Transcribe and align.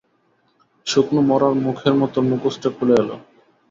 শুকনো 0.87 1.21
মড়ার 1.29 1.53
মুখের 1.63 1.93
মতো 2.01 2.17
মুখোশটা 2.29 2.69
খুলে 2.75 2.95
এল। 3.01 3.09